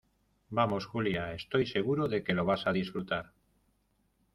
[0.49, 3.33] vamos, Julia, estoy seguro de que lo vas a disfrutar.